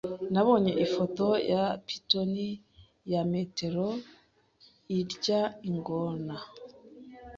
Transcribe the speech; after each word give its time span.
Nabonye 0.33 0.71
ifoto 0.85 1.27
ya 1.51 1.63
python 1.85 2.33
ya 3.11 3.21
metero 3.31 3.87
irya 4.99 5.41
ingona. 5.69 6.35